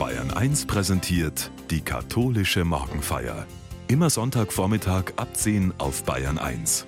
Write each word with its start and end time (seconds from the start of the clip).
Bayern 0.00 0.30
1 0.30 0.64
präsentiert 0.64 1.50
die 1.70 1.82
katholische 1.82 2.64
Morgenfeier. 2.64 3.46
Immer 3.86 4.08
Sonntagvormittag 4.08 5.12
ab 5.16 5.36
10 5.36 5.74
auf 5.76 6.04
Bayern 6.04 6.38
1. 6.38 6.86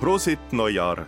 Prosit 0.00 0.40
Neujahr. 0.50 1.06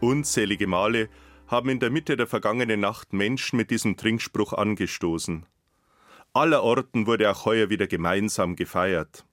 Unzählige 0.00 0.66
Male 0.66 1.08
haben 1.46 1.70
in 1.70 1.80
der 1.80 1.88
Mitte 1.88 2.18
der 2.18 2.26
vergangenen 2.26 2.80
Nacht 2.80 3.14
Menschen 3.14 3.56
mit 3.56 3.70
diesem 3.70 3.96
Trinkspruch 3.96 4.52
angestoßen. 4.52 5.46
Allerorten 6.34 7.06
wurde 7.06 7.30
auch 7.30 7.46
heuer 7.46 7.70
wieder 7.70 7.86
gemeinsam 7.86 8.56
gefeiert. 8.56 9.24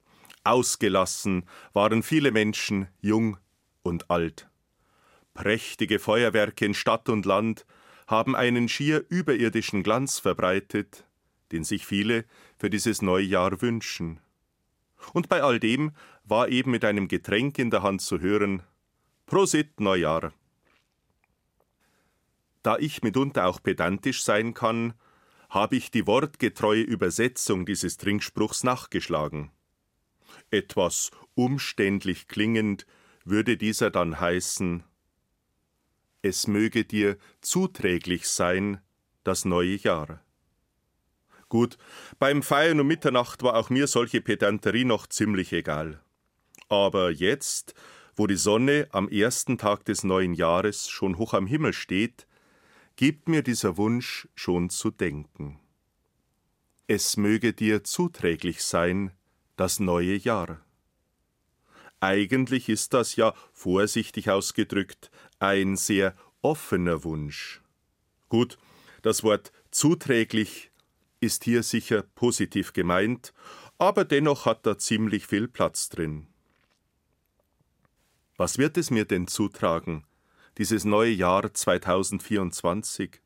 Ausgelassen 0.45 1.43
waren 1.73 2.01
viele 2.01 2.31
Menschen, 2.31 2.87
jung 3.01 3.35
und 3.83 4.09
alt. 4.09 4.47
Prächtige 5.33 5.99
Feuerwerke 5.99 6.63
in 6.63 6.73
Stadt 6.73 7.09
und 7.09 7.25
Land 7.25 7.65
haben 8.11 8.35
einen 8.35 8.69
schier 8.69 9.05
überirdischen 9.09 9.83
Glanz 9.83 10.19
verbreitet, 10.19 11.07
den 11.51 11.63
sich 11.63 11.85
viele 11.85 12.25
für 12.57 12.69
dieses 12.69 13.01
neue 13.01 13.25
Jahr 13.25 13.61
wünschen. 13.61 14.19
Und 15.13 15.29
bei 15.29 15.41
all 15.41 15.59
dem 15.59 15.93
war 16.23 16.49
eben 16.49 16.71
mit 16.71 16.85
einem 16.85 17.07
Getränk 17.07 17.57
in 17.57 17.71
der 17.71 17.81
Hand 17.81 18.01
zu 18.01 18.19
hören 18.19 18.61
Prosit 19.25 19.79
Neujahr. 19.79 20.33
Da 22.63 22.77
ich 22.77 23.01
mitunter 23.01 23.47
auch 23.47 23.63
pedantisch 23.63 24.23
sein 24.23 24.53
kann, 24.53 24.93
habe 25.49 25.77
ich 25.77 25.89
die 25.89 26.05
wortgetreue 26.05 26.81
Übersetzung 26.81 27.65
dieses 27.65 27.97
Trinkspruchs 27.97 28.63
nachgeschlagen. 28.63 29.51
Etwas 30.51 31.11
umständlich 31.33 32.27
klingend 32.27 32.85
würde 33.23 33.57
dieser 33.57 33.89
dann 33.89 34.19
heißen 34.19 34.83
Es 36.21 36.47
möge 36.47 36.85
dir 36.85 37.17
zuträglich 37.41 38.27
sein, 38.27 38.79
das 39.23 39.45
neue 39.45 39.75
Jahr. 39.75 40.23
Gut, 41.49 41.77
beim 42.19 42.43
Feiern 42.43 42.79
um 42.79 42.87
Mitternacht 42.87 43.43
war 43.43 43.55
auch 43.55 43.69
mir 43.69 43.87
solche 43.87 44.21
Pedanterie 44.21 44.85
noch 44.85 45.07
ziemlich 45.07 45.51
egal. 45.51 46.01
Aber 46.69 47.11
jetzt, 47.11 47.73
wo 48.15 48.27
die 48.27 48.37
Sonne 48.37 48.87
am 48.91 49.09
ersten 49.09 49.57
Tag 49.57 49.83
des 49.85 50.03
neuen 50.03 50.33
Jahres 50.33 50.89
schon 50.89 51.17
hoch 51.17 51.33
am 51.33 51.47
Himmel 51.47 51.73
steht, 51.73 52.27
gibt 52.95 53.27
mir 53.27 53.41
dieser 53.41 53.77
Wunsch 53.77 54.29
schon 54.35 54.69
zu 54.69 54.91
denken. 54.91 55.59
Es 56.87 57.17
möge 57.17 57.51
dir 57.53 57.83
zuträglich 57.83 58.63
sein, 58.63 59.11
das 59.55 59.79
neue 59.79 60.15
Jahr. 60.15 60.63
Eigentlich 62.01 62.67
ist 62.67 62.93
das 62.95 63.15
ja, 63.15 63.33
vorsichtig 63.53 64.29
ausgedrückt, 64.31 65.11
ein 65.39 65.77
sehr 65.77 66.15
offener 66.41 67.03
Wunsch. 67.03 67.61
Gut, 68.27 68.57
das 69.03 69.23
Wort 69.23 69.51
zuträglich 69.69 70.71
ist 71.19 71.43
hier 71.43 71.61
sicher 71.61 72.01
positiv 72.15 72.73
gemeint, 72.73 73.33
aber 73.77 74.03
dennoch 74.03 74.47
hat 74.47 74.65
da 74.65 74.79
ziemlich 74.79 75.27
viel 75.27 75.47
Platz 75.47 75.89
drin. 75.89 76.25
Was 78.35 78.57
wird 78.57 78.77
es 78.77 78.89
mir 78.89 79.05
denn 79.05 79.27
zutragen, 79.27 80.03
dieses 80.57 80.85
neue 80.85 81.11
Jahr 81.11 81.53
2024? 81.53 83.21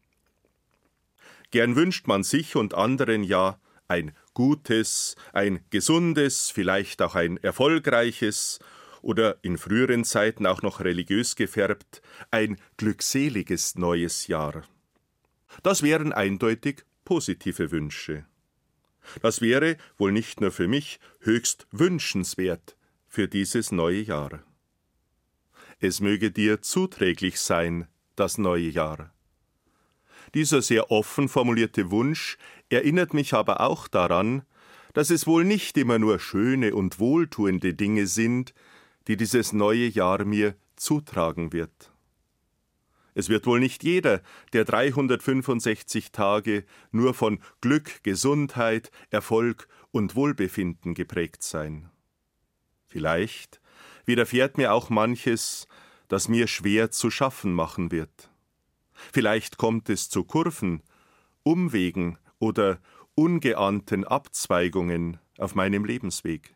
Gern 1.52 1.78
wünscht 1.78 2.08
man 2.08 2.23
sich 2.23 2.58
und 2.58 2.73
anderen 2.73 3.23
ja 3.23 3.58
ein 3.88 4.11
gutes, 4.33 5.16
ein 5.33 5.64
gesundes, 5.69 6.50
vielleicht 6.50 7.02
auch 7.02 7.16
ein 7.16 7.38
erfolgreiches 7.38 8.59
oder 9.02 9.38
in 9.44 9.58
früheren 9.58 10.03
Zeiten 10.03 10.45
auch 10.45 10.61
noch 10.61 10.80
religiös 10.80 11.36
gefärbt, 11.36 12.02
ein 12.31 12.58
glückseliges 12.78 13.75
neues 13.75 14.28
Jahr. 14.28 14.63
Das 15.63 15.83
wären 15.83 16.11
eindeutig 16.11 16.83
positive 17.06 17.72
Wünsche. 17.72 18.25
Das 19.22 19.41
wäre 19.41 19.78
wohl 19.97 20.11
nicht 20.11 20.41
nur 20.41 20.52
für 20.52 20.67
mich 20.67 21.00
höchst 21.19 21.67
wünschenswert 21.72 22.75
für 23.07 23.28
dieses 23.28 23.72
neue 23.72 24.02
Jahr. 24.02 24.44
Es 25.79 26.00
möge 26.00 26.31
dir 26.31 26.62
zuträglich 26.62 27.40
sein, 27.40 27.88
das 28.16 28.38
neue 28.38 28.69
Jahr. 28.69 29.15
Dieser 30.35 30.62
sehr 30.62 30.91
offen 30.91 31.29
formulierte 31.29 31.91
Wunsch 31.91 32.38
erinnert 32.69 33.13
mich 33.13 33.34
aber 33.34 33.62
auch 33.62 33.88
daran, 33.88 34.44
dass 34.94 35.09
es 35.09 35.25
wohl 35.28 35.46
nicht 35.46 35.78
immer 35.78 35.97
nur 35.97 36.19
schöne 36.19 36.75
und 36.75 37.00
wohltuende 37.00 37.73
Dinge 37.73 38.06
sind, 38.06 38.53
die 39.07 39.16
dieses 39.16 39.53
neue 39.53 39.88
Jahr 39.88 40.25
mir 40.25 40.56
zutragen 40.75 41.53
wird. 41.53 41.91
Es 43.13 43.29
wird 43.29 43.46
wohl 43.46 43.62
nicht 43.62 43.85
jeder 43.85 44.22
der 44.51 44.66
365 44.66 46.12
Tage 46.12 46.66
nur 46.91 47.13
von 47.13 47.40
Glück, 47.62 48.03
Gesundheit, 48.03 48.91
Erfolg 49.12 49.69
und 49.91 50.16
Wohlbefinden 50.16 50.96
geprägt 50.96 51.44
sein. 51.44 51.90
Vielleicht 52.88 53.62
widerfährt 54.03 54.57
mir 54.57 54.73
auch 54.73 54.90
manches, 54.90 55.66
das 56.09 56.28
mir 56.28 56.47
schwer 56.47 56.91
zu 56.91 57.09
schaffen 57.09 57.53
machen 57.53 57.90
wird. 57.90 58.29
Vielleicht 59.13 59.57
kommt 59.57 59.89
es 59.89 60.09
zu 60.09 60.23
Kurven, 60.23 60.81
Umwegen 61.44 62.17
oder 62.39 62.79
ungeahnten 63.13 64.03
Abzweigungen 64.03 65.19
auf 65.38 65.56
meinem 65.56 65.85
Lebensweg. 65.85 66.56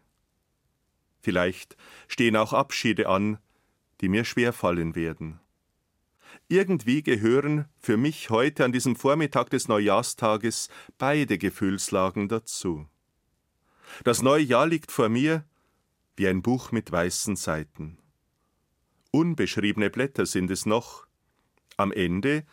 Vielleicht 1.21 1.75
stehen 2.07 2.35
auch 2.35 2.53
Abschiede 2.53 3.07
an, 3.09 3.37
die 4.01 4.09
mir 4.09 4.25
schwerfallen 4.25 4.95
werden. 4.95 5.39
Irgendwie 6.47 7.03
gehören 7.03 7.65
für 7.79 7.97
mich 7.97 8.29
heute 8.29 8.65
an 8.65 8.71
diesem 8.71 8.95
Vormittag 8.95 9.49
des 9.49 9.67
Neujahrstages 9.67 10.69
beide 10.97 11.37
Gefühlslagen 11.37 12.27
dazu. 12.27 12.87
Das 14.03 14.21
neue 14.21 14.43
Jahr 14.43 14.67
liegt 14.67 14.91
vor 14.91 15.09
mir 15.09 15.45
wie 16.15 16.27
ein 16.27 16.41
Buch 16.41 16.71
mit 16.71 16.91
weißen 16.91 17.35
Seiten. 17.35 17.97
Unbeschriebene 19.11 19.89
Blätter 19.89 20.25
sind 20.25 20.51
es 20.51 20.65
noch. 20.65 21.07
Am 21.79 21.93
Ende 21.93 22.43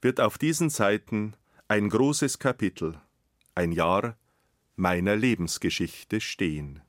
wird 0.00 0.20
auf 0.20 0.38
diesen 0.38 0.68
Seiten 0.68 1.34
ein 1.68 1.88
großes 1.88 2.40
Kapitel, 2.40 3.00
ein 3.54 3.70
Jahr 3.70 4.16
meiner 4.74 5.14
Lebensgeschichte 5.14 6.20
stehen. 6.20 6.82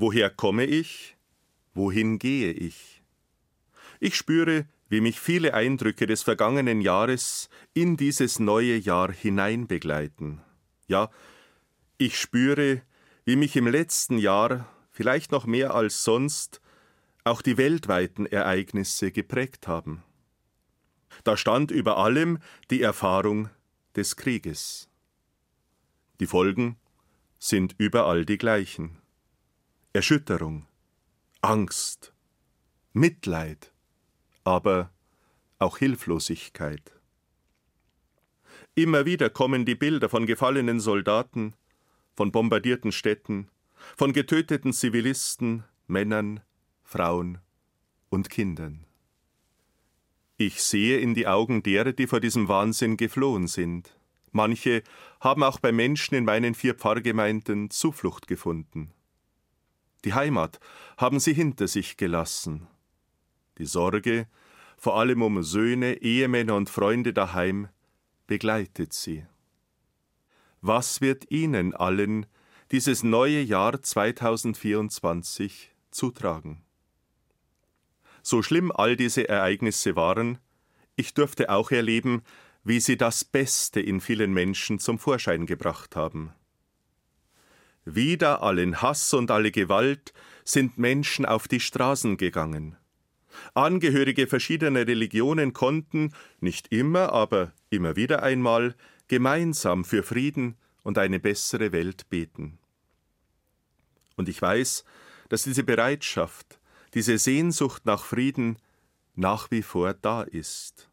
Woher 0.00 0.30
komme 0.30 0.64
ich? 0.64 1.16
Wohin 1.74 2.20
gehe 2.20 2.52
ich? 2.52 3.02
Ich 3.98 4.14
spüre, 4.14 4.66
wie 4.88 5.00
mich 5.00 5.18
viele 5.18 5.54
Eindrücke 5.54 6.06
des 6.06 6.22
vergangenen 6.22 6.80
Jahres 6.80 7.48
in 7.74 7.96
dieses 7.96 8.38
neue 8.38 8.76
Jahr 8.76 9.10
hineinbegleiten. 9.10 10.40
Ja, 10.86 11.10
ich 11.98 12.16
spüre, 12.16 12.82
wie 13.24 13.34
mich 13.34 13.56
im 13.56 13.66
letzten 13.66 14.18
Jahr, 14.18 14.68
vielleicht 14.92 15.32
noch 15.32 15.46
mehr 15.46 15.74
als 15.74 16.04
sonst, 16.04 16.60
auch 17.24 17.42
die 17.42 17.58
weltweiten 17.58 18.24
Ereignisse 18.24 19.10
geprägt 19.10 19.66
haben. 19.66 20.04
Da 21.24 21.36
stand 21.36 21.72
über 21.72 21.98
allem 21.98 22.38
die 22.70 22.82
Erfahrung 22.82 23.50
des 23.96 24.14
Krieges. 24.14 24.88
Die 26.20 26.26
Folgen 26.26 26.76
sind 27.40 27.74
überall 27.78 28.24
die 28.24 28.38
gleichen. 28.38 28.96
Erschütterung, 29.98 30.64
Angst, 31.40 32.12
Mitleid, 32.92 33.72
aber 34.44 34.92
auch 35.58 35.78
Hilflosigkeit. 35.78 36.94
Immer 38.76 39.06
wieder 39.06 39.28
kommen 39.28 39.64
die 39.64 39.74
Bilder 39.74 40.08
von 40.08 40.24
gefallenen 40.24 40.78
Soldaten, 40.78 41.54
von 42.14 42.30
bombardierten 42.30 42.92
Städten, 42.92 43.50
von 43.96 44.12
getöteten 44.12 44.72
Zivilisten, 44.72 45.64
Männern, 45.88 46.42
Frauen 46.84 47.38
und 48.08 48.30
Kindern. 48.30 48.84
Ich 50.36 50.62
sehe 50.62 51.00
in 51.00 51.14
die 51.14 51.26
Augen 51.26 51.64
derer, 51.64 51.92
die 51.92 52.06
vor 52.06 52.20
diesem 52.20 52.46
Wahnsinn 52.46 52.96
geflohen 52.96 53.48
sind. 53.48 53.98
Manche 54.30 54.84
haben 55.18 55.42
auch 55.42 55.58
bei 55.58 55.72
Menschen 55.72 56.14
in 56.14 56.24
meinen 56.24 56.54
vier 56.54 56.74
Pfarrgemeinden 56.74 57.70
Zuflucht 57.70 58.28
gefunden. 58.28 58.92
Die 60.04 60.14
Heimat 60.14 60.60
haben 60.96 61.20
sie 61.20 61.34
hinter 61.34 61.68
sich 61.68 61.96
gelassen. 61.96 62.66
Die 63.58 63.66
Sorge, 63.66 64.28
vor 64.76 64.98
allem 64.98 65.22
um 65.22 65.42
Söhne, 65.42 66.00
Ehemänner 66.02 66.54
und 66.54 66.70
Freunde 66.70 67.12
daheim, 67.12 67.68
begleitet 68.26 68.92
sie. 68.92 69.26
Was 70.60 71.00
wird 71.00 71.30
Ihnen 71.30 71.74
allen 71.74 72.26
dieses 72.70 73.02
neue 73.02 73.40
Jahr 73.40 73.82
2024 73.82 75.72
zutragen? 75.90 76.62
So 78.22 78.42
schlimm 78.42 78.70
all 78.72 78.96
diese 78.96 79.28
Ereignisse 79.28 79.96
waren, 79.96 80.38
ich 80.96 81.14
durfte 81.14 81.48
auch 81.48 81.70
erleben, 81.70 82.22
wie 82.64 82.80
sie 82.80 82.96
das 82.96 83.24
Beste 83.24 83.80
in 83.80 84.00
vielen 84.00 84.32
Menschen 84.32 84.78
zum 84.80 84.98
Vorschein 84.98 85.46
gebracht 85.46 85.94
haben. 85.94 86.32
Wider 87.94 88.42
allen 88.42 88.82
Hass 88.82 89.14
und 89.14 89.30
alle 89.30 89.50
Gewalt 89.50 90.12
sind 90.44 90.78
Menschen 90.78 91.24
auf 91.24 91.48
die 91.48 91.60
Straßen 91.60 92.16
gegangen. 92.16 92.76
Angehörige 93.54 94.26
verschiedener 94.26 94.86
Religionen 94.86 95.52
konnten, 95.52 96.12
nicht 96.40 96.72
immer, 96.72 97.12
aber 97.12 97.52
immer 97.70 97.96
wieder 97.96 98.22
einmal, 98.22 98.74
gemeinsam 99.06 99.84
für 99.84 100.02
Frieden 100.02 100.56
und 100.82 100.98
eine 100.98 101.20
bessere 101.20 101.72
Welt 101.72 102.08
beten. 102.10 102.58
Und 104.16 104.28
ich 104.28 104.40
weiß, 104.40 104.84
dass 105.28 105.42
diese 105.42 105.62
Bereitschaft, 105.62 106.58
diese 106.94 107.18
Sehnsucht 107.18 107.86
nach 107.86 108.04
Frieden 108.04 108.58
nach 109.14 109.50
wie 109.50 109.62
vor 109.62 109.94
da 109.94 110.22
ist. 110.22 110.87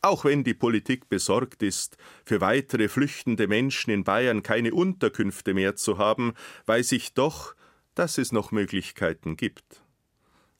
Auch 0.00 0.24
wenn 0.24 0.44
die 0.44 0.54
Politik 0.54 1.08
besorgt 1.08 1.62
ist, 1.62 1.96
für 2.24 2.40
weitere 2.40 2.88
flüchtende 2.88 3.48
Menschen 3.48 3.90
in 3.90 4.04
Bayern 4.04 4.42
keine 4.42 4.72
Unterkünfte 4.72 5.54
mehr 5.54 5.74
zu 5.74 5.98
haben, 5.98 6.34
weiß 6.66 6.92
ich 6.92 7.14
doch, 7.14 7.54
dass 7.94 8.16
es 8.18 8.30
noch 8.30 8.52
Möglichkeiten 8.52 9.36
gibt. 9.36 9.82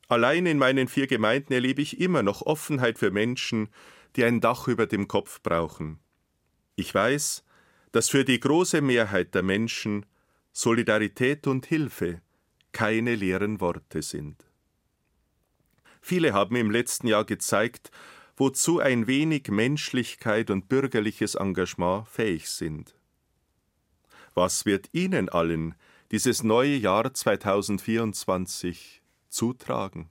Allein 0.09 0.45
in 0.45 0.57
meinen 0.57 0.87
vier 0.87 1.07
Gemeinden 1.07 1.53
erlebe 1.53 1.81
ich 1.81 2.01
immer 2.01 2.23
noch 2.23 2.41
Offenheit 2.41 2.99
für 2.99 3.11
Menschen, 3.11 3.69
die 4.15 4.25
ein 4.25 4.41
Dach 4.41 4.67
über 4.67 4.87
dem 4.87 5.07
Kopf 5.07 5.41
brauchen. 5.41 5.99
Ich 6.75 6.93
weiß, 6.93 7.45
dass 7.91 8.09
für 8.09 8.25
die 8.25 8.39
große 8.39 8.81
Mehrheit 8.81 9.35
der 9.35 9.43
Menschen 9.43 10.05
Solidarität 10.51 11.47
und 11.47 11.65
Hilfe 11.65 12.21
keine 12.71 13.15
leeren 13.15 13.61
Worte 13.61 14.01
sind. 14.01 14.45
Viele 16.01 16.33
haben 16.33 16.55
im 16.55 16.71
letzten 16.71 17.07
Jahr 17.07 17.25
gezeigt, 17.25 17.91
wozu 18.39 18.79
ein 18.79 19.05
wenig 19.05 19.49
Menschlichkeit 19.49 20.49
und 20.49 20.69
bürgerliches 20.69 21.35
Engagement 21.35 22.07
fähig 22.07 22.49
sind. 22.49 22.95
Was 24.33 24.65
wird 24.65 24.87
Ihnen 24.93 25.27
allen 25.27 25.75
dieses 26.11 26.41
neue 26.43 26.77
Jahr 26.77 27.13
2024 27.13 29.01
zutragen? 29.27 30.09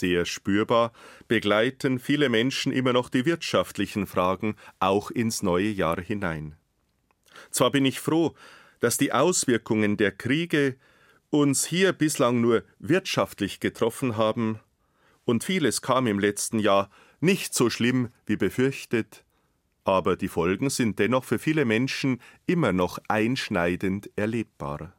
Sehr 0.00 0.24
spürbar 0.24 0.94
begleiten 1.28 1.98
viele 1.98 2.30
Menschen 2.30 2.72
immer 2.72 2.94
noch 2.94 3.10
die 3.10 3.26
wirtschaftlichen 3.26 4.06
Fragen 4.06 4.56
auch 4.78 5.10
ins 5.10 5.42
neue 5.42 5.68
Jahr 5.68 6.00
hinein. 6.00 6.56
Zwar 7.50 7.70
bin 7.70 7.84
ich 7.84 8.00
froh, 8.00 8.34
dass 8.80 8.96
die 8.96 9.12
Auswirkungen 9.12 9.98
der 9.98 10.12
Kriege 10.12 10.76
uns 11.28 11.66
hier 11.66 11.92
bislang 11.92 12.40
nur 12.40 12.64
wirtschaftlich 12.78 13.60
getroffen 13.60 14.16
haben, 14.16 14.58
und 15.26 15.44
vieles 15.44 15.82
kam 15.82 16.06
im 16.06 16.18
letzten 16.18 16.60
Jahr 16.60 16.88
nicht 17.20 17.52
so 17.52 17.68
schlimm 17.68 18.08
wie 18.24 18.36
befürchtet, 18.36 19.26
aber 19.84 20.16
die 20.16 20.28
Folgen 20.28 20.70
sind 20.70 20.98
dennoch 20.98 21.24
für 21.24 21.38
viele 21.38 21.66
Menschen 21.66 22.22
immer 22.46 22.72
noch 22.72 22.98
einschneidend 23.08 24.10
erlebbar. 24.16 24.94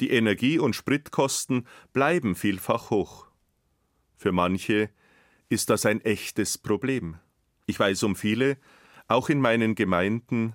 Die 0.00 0.10
Energie- 0.10 0.58
und 0.58 0.74
Spritkosten 0.74 1.68
bleiben 1.92 2.34
vielfach 2.34 2.90
hoch. 2.90 3.25
Für 4.16 4.32
manche 4.32 4.90
ist 5.48 5.70
das 5.70 5.86
ein 5.86 6.00
echtes 6.00 6.58
Problem. 6.58 7.16
Ich 7.66 7.78
weiß 7.78 8.02
um 8.04 8.16
viele, 8.16 8.56
auch 9.08 9.28
in 9.28 9.40
meinen 9.40 9.74
Gemeinden, 9.74 10.54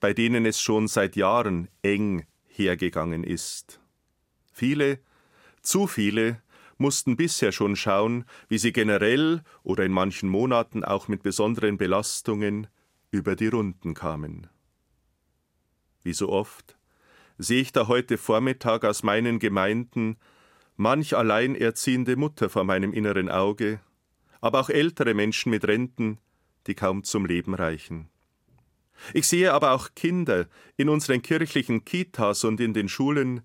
bei 0.00 0.12
denen 0.12 0.46
es 0.46 0.60
schon 0.60 0.88
seit 0.88 1.16
Jahren 1.16 1.68
eng 1.82 2.26
hergegangen 2.46 3.24
ist. 3.24 3.80
Viele, 4.52 4.98
zu 5.62 5.86
viele, 5.86 6.42
mussten 6.76 7.16
bisher 7.16 7.52
schon 7.52 7.76
schauen, 7.76 8.24
wie 8.48 8.58
sie 8.58 8.72
generell 8.72 9.42
oder 9.62 9.84
in 9.84 9.92
manchen 9.92 10.28
Monaten 10.28 10.84
auch 10.84 11.08
mit 11.08 11.22
besonderen 11.22 11.78
Belastungen 11.78 12.66
über 13.10 13.36
die 13.36 13.46
Runden 13.46 13.94
kamen. 13.94 14.48
Wie 16.02 16.12
so 16.12 16.28
oft 16.30 16.76
sehe 17.38 17.62
ich 17.62 17.72
da 17.72 17.86
heute 17.86 18.18
Vormittag 18.18 18.84
aus 18.84 19.02
meinen 19.02 19.38
Gemeinden 19.38 20.16
manch 20.76 21.16
alleinerziehende 21.16 22.16
Mutter 22.16 22.48
vor 22.48 22.64
meinem 22.64 22.92
inneren 22.92 23.28
Auge, 23.28 23.80
aber 24.40 24.60
auch 24.60 24.70
ältere 24.70 25.14
Menschen 25.14 25.50
mit 25.50 25.66
Renten, 25.66 26.18
die 26.66 26.74
kaum 26.74 27.04
zum 27.04 27.26
Leben 27.26 27.54
reichen. 27.54 28.08
Ich 29.14 29.26
sehe 29.26 29.52
aber 29.52 29.72
auch 29.72 29.90
Kinder 29.94 30.46
in 30.76 30.88
unseren 30.88 31.22
kirchlichen 31.22 31.84
Kitas 31.84 32.44
und 32.44 32.60
in 32.60 32.72
den 32.72 32.88
Schulen, 32.88 33.42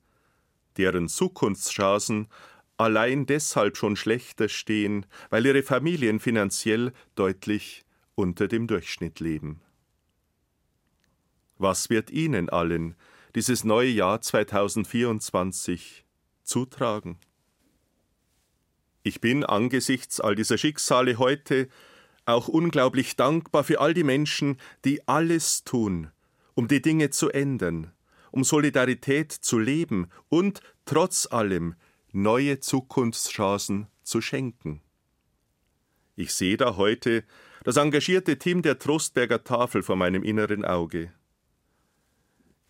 deren 0.77 1.07
Zukunftschancen 1.07 2.27
allein 2.77 3.25
deshalb 3.25 3.77
schon 3.77 3.95
schlechter 3.95 4.49
stehen, 4.49 5.05
weil 5.29 5.45
ihre 5.45 5.63
Familien 5.63 6.19
finanziell 6.19 6.93
deutlich 7.15 7.85
unter 8.15 8.47
dem 8.47 8.67
Durchschnitt 8.67 9.19
leben. 9.19 9.61
Was 11.57 11.89
wird 11.89 12.11
Ihnen 12.11 12.49
allen 12.49 12.95
dieses 13.33 13.63
neue 13.63 13.89
Jahr 13.89 14.21
2024 14.21 16.06
zutragen. 16.47 17.19
Ich 19.03 19.21
bin 19.21 19.43
angesichts 19.43 20.19
all 20.19 20.35
dieser 20.35 20.57
Schicksale 20.57 21.17
heute 21.17 21.69
auch 22.25 22.47
unglaublich 22.47 23.15
dankbar 23.15 23.63
für 23.63 23.79
all 23.79 23.93
die 23.93 24.03
Menschen, 24.03 24.57
die 24.83 25.07
alles 25.07 25.63
tun, 25.63 26.11
um 26.55 26.67
die 26.67 26.81
Dinge 26.81 27.09
zu 27.09 27.29
ändern, 27.29 27.93
um 28.31 28.43
Solidarität 28.43 29.31
zu 29.31 29.59
leben 29.59 30.09
und 30.27 30.61
trotz 30.85 31.27
allem 31.31 31.75
neue 32.11 32.59
Zukunftschancen 32.59 33.87
zu 34.03 34.21
schenken. 34.21 34.81
Ich 36.15 36.33
sehe 36.33 36.57
da 36.57 36.75
heute 36.75 37.23
das 37.63 37.77
engagierte 37.77 38.37
Team 38.39 38.61
der 38.61 38.79
Trostberger 38.79 39.43
Tafel 39.43 39.83
vor 39.83 39.95
meinem 39.95 40.23
inneren 40.23 40.65
Auge. 40.65 41.13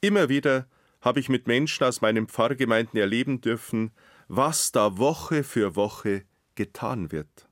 Immer 0.02 0.30
wieder 0.30 0.68
habe 1.08 1.22
ich 1.22 1.30
mit 1.30 1.48
Menschen 1.48 1.86
aus 1.86 2.02
meinen 2.02 2.28
Pfarrgemeinden 2.28 3.00
erleben 3.00 3.40
dürfen, 3.40 3.92
was 4.28 4.74
da 4.74 4.98
Woche 4.98 5.46
für 5.46 5.78
Woche 5.78 6.26
getan 6.56 7.14
wird. 7.14 7.48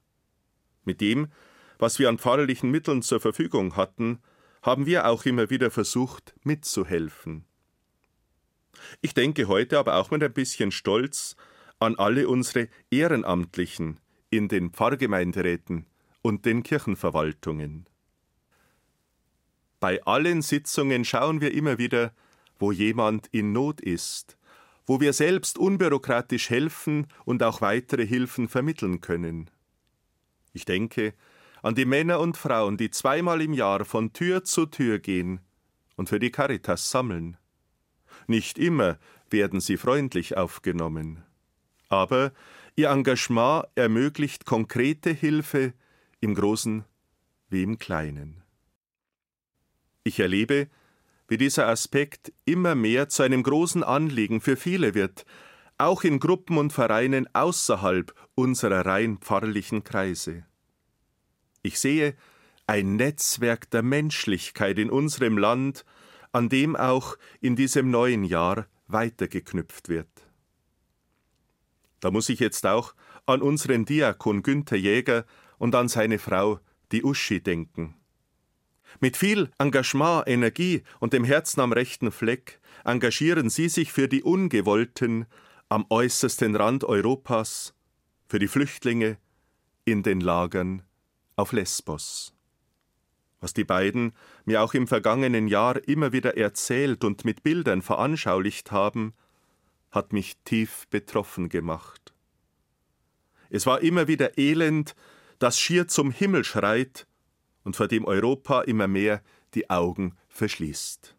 Mit 0.84 1.00
dem, 1.00 1.30
was 1.80 1.98
wir 1.98 2.10
an 2.10 2.18
pfarrlichen 2.18 2.70
Mitteln 2.70 3.02
zur 3.02 3.22
Verfügung 3.22 3.78
hatten, 3.78 4.20
haben 4.62 4.86
wir 4.86 5.08
auch 5.08 5.24
immer 5.24 5.50
wieder 5.50 5.72
versucht, 5.72 6.36
mitzuhelfen. 6.44 7.46
Ich 9.00 9.14
denke 9.14 9.48
heute 9.48 9.80
aber 9.80 9.96
auch 9.96 10.12
mit 10.12 10.22
ein 10.22 10.34
bisschen 10.34 10.72
Stolz 10.72 11.38
an 11.80 11.96
alle 11.96 12.28
unsere 12.28 12.68
Ehrenamtlichen 12.92 14.02
in 14.32 14.50
den 14.50 14.72
Pfarrgemeinderäten 14.72 15.86
und 16.22 16.46
den 16.46 16.62
Kirchenverwaltungen. 16.62 17.88
Bei 19.80 20.04
allen 20.04 20.42
Sitzungen 20.42 21.06
schauen 21.06 21.40
wir 21.40 21.54
immer 21.54 21.78
wieder, 21.78 22.12
wo 22.60 22.72
jemand 22.72 23.28
in 23.28 23.52
Not 23.52 23.82
ist, 23.82 24.38
wo 24.86 25.00
wir 25.00 25.14
selbst 25.14 25.58
unbürokratisch 25.58 26.50
helfen 26.50 27.08
und 27.26 27.44
auch 27.44 27.62
weitere 27.62 28.06
Hilfen 28.06 28.48
vermitteln 28.48 29.02
können. 29.02 29.50
Ich 30.54 30.66
denke 30.66 31.14
an 31.62 31.76
die 31.76 31.86
Männer 31.86 32.20
und 32.20 32.38
Frauen, 32.38 32.78
die 32.78 32.92
zweimal 32.92 33.42
im 33.42 33.54
Jahr 33.54 33.86
von 33.86 34.14
Tür 34.14 34.44
zu 34.44 34.68
Tür 34.68 35.00
gehen 35.00 35.40
und 35.96 36.10
für 36.10 36.20
die 36.20 36.32
Caritas 36.32 36.92
sammeln. 36.92 37.38
Nicht 38.28 38.60
immer 38.60 39.00
werden 39.30 39.60
sie 39.60 39.78
freundlich 39.78 40.38
aufgenommen. 40.38 41.24
Aber 41.90 42.32
ihr 42.76 42.90
Engagement 42.90 43.66
ermöglicht 43.76 44.46
konkrete 44.46 45.12
Hilfe 45.12 45.74
im 46.20 46.36
Großen 46.36 46.84
wie 47.50 47.64
im 47.64 47.78
Kleinen. 47.78 48.44
Ich 50.04 50.20
erlebe, 50.20 50.68
wie 51.28 51.38
dieser 51.38 51.68
Aspekt 51.68 52.32
immer 52.46 52.76
mehr 52.76 53.10
zu 53.10 53.24
einem 53.24 53.44
großen 53.44 53.84
Anliegen 53.84 54.42
für 54.42 54.56
viele 54.56 54.94
wird, 54.94 55.26
auch 55.78 56.04
in 56.04 56.20
Gruppen 56.20 56.58
und 56.58 56.72
Vereinen 56.72 57.28
außerhalb 57.34 58.14
unserer 58.36 58.86
rein 58.86 59.18
pfarrlichen 59.18 59.84
Kreise. 59.84 60.46
Ich 61.64 61.80
sehe 61.80 62.16
ein 62.68 62.96
Netzwerk 62.96 63.70
der 63.72 63.84
Menschlichkeit 63.84 64.80
in 64.80 64.90
unserem 64.90 65.38
Land, 65.38 65.86
an 66.32 66.50
dem 66.50 66.76
auch 66.76 67.18
in 67.42 67.56
diesem 67.56 67.92
neuen 67.92 68.24
Jahr 68.24 68.68
weitergeknüpft 68.88 69.90
wird. 69.90 70.10
Da 72.00 72.12
muss 72.12 72.30
ich 72.30 72.40
jetzt 72.40 72.66
auch 72.66 72.94
an 73.26 73.42
unseren 73.42 73.86
Diakon 73.86 74.44
Günther 74.44 74.78
Jäger 74.78 75.26
und 75.58 75.74
an 75.76 75.88
seine 75.88 76.20
Frau, 76.20 76.60
die 76.92 77.04
Uschi, 77.04 77.42
denken. 77.42 77.96
Mit 79.00 79.18
viel 79.18 79.50
Engagement, 79.58 80.28
Energie 80.28 80.84
und 81.00 81.14
dem 81.14 81.24
Herzen 81.24 81.62
am 81.62 81.74
rechten 81.74 82.12
Fleck 82.12 82.60
engagieren 82.84 83.50
sie 83.50 83.70
sich 83.70 83.92
für 83.92 84.08
die 84.08 84.24
Ungewollten 84.24 85.26
am 85.70 85.86
äußersten 85.90 86.56
Rand 86.56 86.84
Europas, 86.84 87.74
für 88.28 88.40
die 88.40 88.48
Flüchtlinge 88.48 89.18
in 89.84 90.04
den 90.04 90.22
Lagern 90.22 90.84
auf 91.36 91.52
Lesbos. 91.52 92.34
Was 93.42 93.54
die 93.54 93.64
beiden 93.64 94.14
mir 94.46 94.64
auch 94.64 94.74
im 94.74 94.88
vergangenen 94.88 95.48
Jahr 95.48 95.88
immer 95.88 96.12
wieder 96.12 96.38
erzählt 96.38 97.04
und 97.04 97.26
mit 97.26 97.44
Bildern 97.44 97.82
veranschaulicht 97.82 98.72
haben, 98.72 99.14
hat 99.92 100.14
mich 100.14 100.38
tief 100.46 100.88
betroffen 100.90 101.50
gemacht. 101.50 102.14
Es 103.50 103.66
war 103.66 103.82
immer 103.82 104.08
wieder 104.08 104.38
Elend, 104.38 104.96
das 105.40 105.60
schier 105.60 105.88
zum 105.88 106.12
Himmel 106.12 106.44
schreit 106.44 107.08
und 107.66 107.76
vor 107.76 107.90
dem 107.90 108.06
Europa 108.06 108.62
immer 108.62 108.88
mehr 108.88 109.22
die 109.54 109.70
Augen 109.70 110.16
verschließt. 110.30 111.18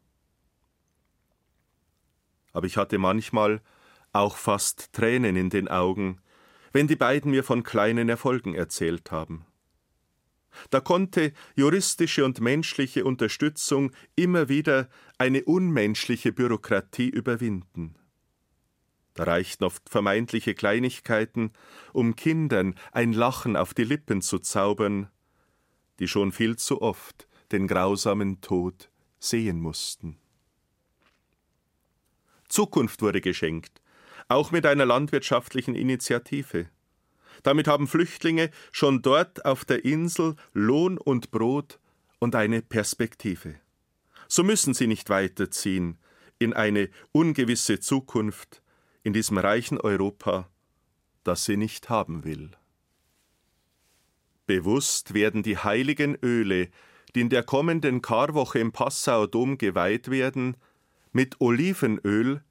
Aber 2.53 2.67
ich 2.67 2.79
hatte 2.79 2.97
manchmal 2.97 3.61
auch 4.15 4.37
fast 4.38 4.95
Tränen 4.95 5.37
in 5.37 5.50
den 5.50 5.69
Augen, 5.69 6.23
wenn 6.73 6.87
die 6.87 6.97
beiden 6.97 7.31
mir 7.31 7.45
von 7.45 7.62
kleinen 7.62 8.09
Erfolgen 8.09 8.55
erzählt 8.55 9.11
haben. 9.11 9.45
Da 10.71 10.81
konnte 10.81 11.33
juristische 11.55 12.25
und 12.25 12.41
menschliche 12.41 13.05
Unterstützung 13.05 13.93
immer 14.15 14.49
wieder 14.49 14.88
eine 15.19 15.45
unmenschliche 15.45 16.33
Bürokratie 16.33 17.11
überwinden. 17.11 17.97
Da 19.12 19.25
reichten 19.25 19.65
oft 19.65 19.88
vermeintliche 19.88 20.55
Kleinigkeiten, 20.55 21.53
um 21.93 22.17
Kindern 22.17 22.75
ein 22.93 23.12
Lachen 23.12 23.57
auf 23.57 23.75
die 23.75 23.85
Lippen 23.85 24.23
zu 24.23 24.38
zaubern, 24.38 25.11
die 25.99 26.09
schon 26.09 26.33
viel 26.33 26.57
zu 26.57 26.83
oft 26.83 27.26
den 27.53 27.67
grausamen 27.67 28.41
Tod 28.41 28.91
sehen 29.19 29.61
mussten. 29.61 30.19
Zukunft 32.49 33.03
wurde 33.03 33.21
geschenkt, 33.21 33.81
auch 34.29 34.50
mit 34.50 34.67
einer 34.67 34.87
landwirtschaftlichen 34.87 35.75
Initiative. 35.75 36.69
Damit 37.43 37.69
haben 37.69 37.87
Flüchtlinge 37.87 38.50
schon 38.73 39.03
dort 39.03 39.45
auf 39.45 39.65
der 39.65 39.85
Insel 39.85 40.37
Lohn 40.53 40.99
und 40.99 41.31
Brot 41.31 41.79
und 42.19 42.35
eine 42.35 42.62
Perspektive. 42.62 43.57
So 44.29 44.43
müssen 44.43 44.75
sie 44.75 44.87
nicht 44.87 45.11
weiterziehen 45.11 45.99
in 46.38 46.53
eine 46.53 46.91
ungewisse 47.12 47.81
Zukunft 47.81 48.62
in 49.03 49.12
diesem 49.12 49.38
reichen 49.38 49.81
Europa, 49.81 50.50
das 51.25 51.45
sie 51.45 51.57
nicht 51.57 51.88
haben 51.88 52.25
will. 52.25 52.50
Bewusst 54.47 55.12
werden 55.12 55.43
die 55.43 55.59
heiligen 55.59 56.17
Öle, 56.23 56.69
die 57.15 57.21
in 57.21 57.31
der 57.31 57.43
kommenden 57.43 58.03
Karwoche 58.03 58.61
im 58.61 58.73
Passauer 58.73 59.29
Dom 59.29 59.59
geweiht 59.59 60.11
werden, 60.11 60.57
mit 61.12 61.41
Olivenöl 61.41 62.43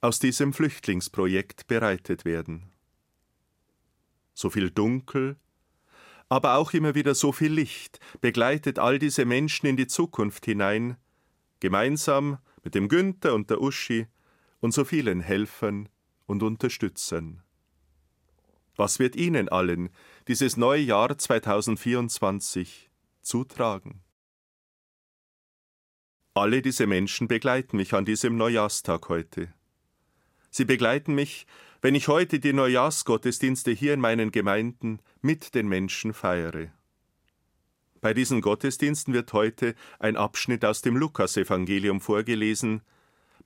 aus 0.00 0.18
diesem 0.18 0.52
Flüchtlingsprojekt 0.52 1.66
bereitet 1.66 2.24
werden. 2.24 2.72
So 4.34 4.50
viel 4.50 4.70
Dunkel, 4.70 5.36
aber 6.28 6.56
auch 6.56 6.72
immer 6.72 6.96
wieder 6.96 7.14
so 7.14 7.30
viel 7.30 7.52
Licht 7.52 8.00
begleitet 8.20 8.80
all 8.80 8.98
diese 8.98 9.24
Menschen 9.24 9.66
in 9.66 9.76
die 9.76 9.86
Zukunft 9.86 10.46
hinein, 10.46 10.96
gemeinsam 11.60 12.38
mit 12.64 12.74
dem 12.74 12.88
Günther 12.88 13.34
und 13.34 13.50
der 13.50 13.60
Uschi 13.60 14.08
und 14.58 14.74
so 14.74 14.84
vielen 14.84 15.20
Helfern 15.20 15.88
und 16.26 16.42
Unterstützern. 16.42 17.43
Was 18.76 18.98
wird 18.98 19.14
Ihnen 19.14 19.48
allen 19.48 19.90
dieses 20.26 20.56
neue 20.56 20.82
Jahr 20.82 21.16
2024 21.16 22.90
zutragen? 23.22 24.02
Alle 26.34 26.62
diese 26.62 26.88
Menschen 26.88 27.28
begleiten 27.28 27.76
mich 27.76 27.94
an 27.94 28.04
diesem 28.04 28.36
Neujahrstag 28.36 29.08
heute. 29.08 29.54
Sie 30.50 30.64
begleiten 30.64 31.14
mich, 31.14 31.46
wenn 31.80 31.94
ich 31.94 32.08
heute 32.08 32.40
die 32.40 32.52
Neujahrsgottesdienste 32.52 33.70
hier 33.70 33.94
in 33.94 34.00
meinen 34.00 34.32
Gemeinden 34.32 34.98
mit 35.20 35.54
den 35.54 35.68
Menschen 35.68 36.12
feiere. 36.12 36.72
Bei 38.00 38.12
diesen 38.12 38.40
Gottesdiensten 38.40 39.14
wird 39.14 39.32
heute 39.32 39.76
ein 40.00 40.16
Abschnitt 40.16 40.64
aus 40.64 40.82
dem 40.82 40.96
Lukasevangelium 40.96 42.00
vorgelesen, 42.00 42.82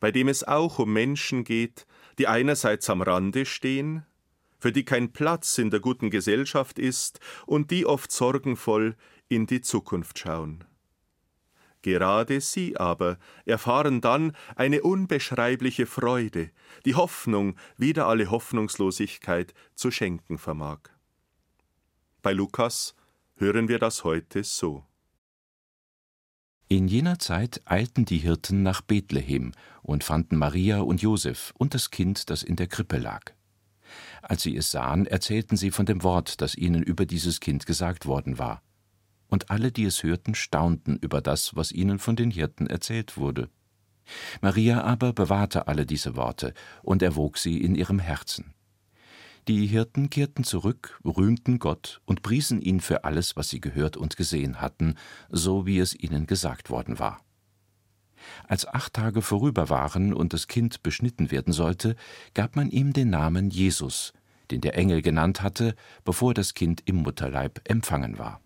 bei 0.00 0.10
dem 0.10 0.28
es 0.28 0.44
auch 0.44 0.78
um 0.78 0.92
Menschen 0.92 1.44
geht, 1.44 1.86
die 2.18 2.26
einerseits 2.26 2.88
am 2.88 3.02
Rande 3.02 3.44
stehen, 3.44 4.06
für 4.58 4.72
die 4.72 4.84
kein 4.84 5.12
Platz 5.12 5.58
in 5.58 5.70
der 5.70 5.80
guten 5.80 6.10
Gesellschaft 6.10 6.78
ist 6.78 7.20
und 7.46 7.70
die 7.70 7.86
oft 7.86 8.12
sorgenvoll 8.12 8.96
in 9.28 9.46
die 9.46 9.60
Zukunft 9.60 10.18
schauen. 10.18 10.64
Gerade 11.82 12.40
sie 12.40 12.76
aber 12.76 13.18
erfahren 13.44 14.00
dann 14.00 14.36
eine 14.56 14.82
unbeschreibliche 14.82 15.86
Freude, 15.86 16.50
die 16.84 16.96
Hoffnung 16.96 17.56
wieder 17.76 18.06
alle 18.06 18.30
Hoffnungslosigkeit 18.30 19.54
zu 19.74 19.90
schenken 19.90 20.38
vermag. 20.38 20.80
Bei 22.20 22.32
Lukas 22.32 22.94
hören 23.36 23.68
wir 23.68 23.78
das 23.78 24.02
heute 24.02 24.42
so. 24.42 24.84
In 26.70 26.88
jener 26.88 27.18
Zeit 27.18 27.62
eilten 27.64 28.04
die 28.04 28.18
Hirten 28.18 28.62
nach 28.62 28.82
Bethlehem 28.82 29.52
und 29.80 30.04
fanden 30.04 30.36
Maria 30.36 30.80
und 30.80 31.00
Josef 31.00 31.54
und 31.56 31.72
das 31.72 31.90
Kind, 31.90 32.28
das 32.28 32.42
in 32.42 32.56
der 32.56 32.66
Krippe 32.66 32.98
lag. 32.98 33.32
Als 34.22 34.42
sie 34.42 34.56
es 34.56 34.70
sahen, 34.70 35.06
erzählten 35.06 35.56
sie 35.56 35.70
von 35.70 35.86
dem 35.86 36.02
Wort, 36.02 36.40
das 36.40 36.54
ihnen 36.54 36.82
über 36.82 37.06
dieses 37.06 37.40
Kind 37.40 37.66
gesagt 37.66 38.06
worden 38.06 38.38
war 38.38 38.62
und 39.28 39.50
alle, 39.50 39.70
die 39.70 39.84
es 39.84 40.02
hörten, 40.02 40.34
staunten 40.34 40.96
über 40.96 41.20
das, 41.20 41.54
was 41.54 41.72
ihnen 41.72 41.98
von 41.98 42.16
den 42.16 42.30
Hirten 42.30 42.66
erzählt 42.66 43.16
wurde. 43.16 43.48
Maria 44.40 44.82
aber 44.82 45.12
bewahrte 45.12 45.68
alle 45.68 45.84
diese 45.84 46.16
Worte 46.16 46.54
und 46.82 47.02
erwog 47.02 47.36
sie 47.38 47.58
in 47.58 47.74
ihrem 47.74 47.98
Herzen. 47.98 48.54
Die 49.46 49.66
Hirten 49.66 50.10
kehrten 50.10 50.44
zurück, 50.44 51.00
rühmten 51.04 51.58
Gott 51.58 52.00
und 52.04 52.22
priesen 52.22 52.60
ihn 52.60 52.80
für 52.80 53.04
alles, 53.04 53.36
was 53.36 53.48
sie 53.48 53.60
gehört 53.60 53.96
und 53.96 54.16
gesehen 54.16 54.60
hatten, 54.60 54.94
so 55.30 55.66
wie 55.66 55.78
es 55.78 55.94
ihnen 55.94 56.26
gesagt 56.26 56.70
worden 56.70 56.98
war. 56.98 57.20
Als 58.46 58.66
acht 58.66 58.94
Tage 58.94 59.22
vorüber 59.22 59.68
waren 59.68 60.12
und 60.12 60.32
das 60.32 60.48
Kind 60.48 60.82
beschnitten 60.82 61.30
werden 61.30 61.52
sollte, 61.52 61.96
gab 62.34 62.56
man 62.56 62.70
ihm 62.70 62.92
den 62.92 63.10
Namen 63.10 63.50
Jesus, 63.50 64.12
den 64.50 64.60
der 64.60 64.76
Engel 64.76 65.02
genannt 65.02 65.42
hatte, 65.42 65.74
bevor 66.04 66.34
das 66.34 66.54
Kind 66.54 66.82
im 66.86 66.96
Mutterleib 66.96 67.60
empfangen 67.64 68.18
war. 68.18 68.40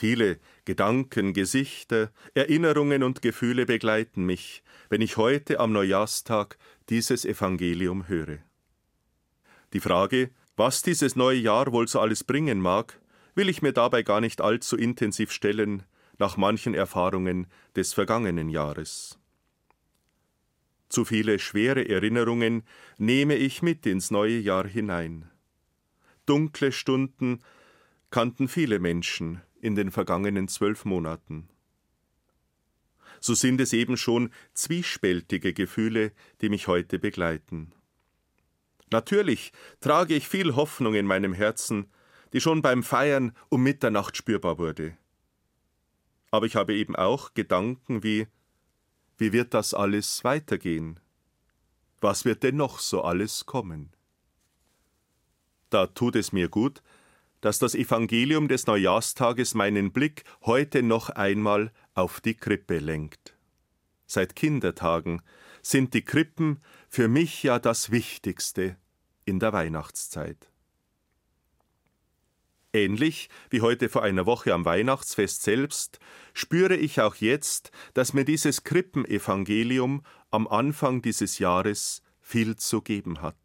Viele 0.00 0.40
Gedanken, 0.64 1.34
Gesichter, 1.34 2.10
Erinnerungen 2.32 3.02
und 3.02 3.20
Gefühle 3.20 3.66
begleiten 3.66 4.24
mich, 4.24 4.62
wenn 4.88 5.02
ich 5.02 5.18
heute 5.18 5.60
am 5.60 5.72
Neujahrstag 5.72 6.56
dieses 6.88 7.26
Evangelium 7.26 8.08
höre. 8.08 8.38
Die 9.74 9.80
Frage, 9.80 10.30
was 10.56 10.80
dieses 10.80 11.16
neue 11.16 11.36
Jahr 11.36 11.70
wohl 11.72 11.86
so 11.86 12.00
alles 12.00 12.24
bringen 12.24 12.62
mag, 12.62 12.98
will 13.34 13.50
ich 13.50 13.60
mir 13.60 13.74
dabei 13.74 14.02
gar 14.02 14.22
nicht 14.22 14.40
allzu 14.40 14.74
intensiv 14.74 15.32
stellen, 15.32 15.82
nach 16.16 16.38
manchen 16.38 16.72
Erfahrungen 16.72 17.46
des 17.76 17.92
vergangenen 17.92 18.48
Jahres. 18.48 19.18
Zu 20.88 21.04
viele 21.04 21.38
schwere 21.38 21.86
Erinnerungen 21.86 22.62
nehme 22.96 23.34
ich 23.34 23.60
mit 23.60 23.84
ins 23.84 24.10
neue 24.10 24.38
Jahr 24.38 24.66
hinein. 24.66 25.30
Dunkle 26.24 26.72
Stunden 26.72 27.40
kannten 28.10 28.48
viele 28.48 28.78
Menschen, 28.78 29.42
in 29.60 29.74
den 29.74 29.90
vergangenen 29.90 30.48
zwölf 30.48 30.84
Monaten. 30.84 31.48
So 33.20 33.34
sind 33.34 33.60
es 33.60 33.72
eben 33.72 33.96
schon 33.96 34.30
zwiespältige 34.54 35.52
Gefühle, 35.52 36.12
die 36.40 36.48
mich 36.48 36.66
heute 36.66 36.98
begleiten. 36.98 37.72
Natürlich 38.90 39.52
trage 39.80 40.14
ich 40.14 40.26
viel 40.26 40.56
Hoffnung 40.56 40.94
in 40.94 41.06
meinem 41.06 41.32
Herzen, 41.32 41.86
die 42.32 42.40
schon 42.40 42.62
beim 42.62 42.82
Feiern 42.82 43.36
um 43.48 43.62
Mitternacht 43.62 44.16
spürbar 44.16 44.58
wurde. 44.58 44.96
Aber 46.30 46.46
ich 46.46 46.56
habe 46.56 46.74
eben 46.74 46.96
auch 46.96 47.34
Gedanken 47.34 48.02
wie 48.02 48.26
wie 49.20 49.34
wird 49.34 49.52
das 49.52 49.74
alles 49.74 50.24
weitergehen? 50.24 50.98
Was 52.00 52.24
wird 52.24 52.42
denn 52.42 52.56
noch 52.56 52.78
so 52.78 53.02
alles 53.02 53.44
kommen? 53.44 53.92
Da 55.68 55.88
tut 55.88 56.16
es 56.16 56.32
mir 56.32 56.48
gut, 56.48 56.82
dass 57.40 57.58
das 57.58 57.74
Evangelium 57.74 58.48
des 58.48 58.66
Neujahrstages 58.66 59.54
meinen 59.54 59.92
Blick 59.92 60.24
heute 60.42 60.82
noch 60.82 61.10
einmal 61.10 61.72
auf 61.94 62.20
die 62.20 62.34
Krippe 62.34 62.78
lenkt. 62.78 63.36
Seit 64.06 64.34
Kindertagen 64.34 65.22
sind 65.62 65.94
die 65.94 66.04
Krippen 66.04 66.60
für 66.88 67.08
mich 67.08 67.42
ja 67.42 67.58
das 67.58 67.90
Wichtigste 67.90 68.76
in 69.24 69.38
der 69.38 69.52
Weihnachtszeit. 69.52 70.50
Ähnlich 72.72 73.28
wie 73.50 73.62
heute 73.62 73.88
vor 73.88 74.04
einer 74.04 74.26
Woche 74.26 74.54
am 74.54 74.64
Weihnachtsfest 74.64 75.42
selbst, 75.42 75.98
spüre 76.32 76.76
ich 76.76 77.00
auch 77.00 77.16
jetzt, 77.16 77.72
dass 77.94 78.12
mir 78.12 78.24
dieses 78.24 78.62
Krippenevangelium 78.62 80.02
am 80.30 80.46
Anfang 80.46 81.02
dieses 81.02 81.40
Jahres 81.40 82.02
viel 82.20 82.54
zu 82.56 82.80
geben 82.80 83.22
hat. 83.22 83.39